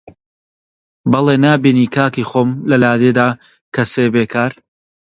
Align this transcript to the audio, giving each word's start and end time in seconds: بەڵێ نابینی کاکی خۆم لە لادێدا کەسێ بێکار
بەڵێ 1.11 1.35
نابینی 1.43 1.91
کاکی 1.95 2.23
خۆم 2.29 2.49
لە 2.69 2.75
لادێدا 2.83 3.29
کەسێ 3.75 4.05
بێکار 4.13 4.51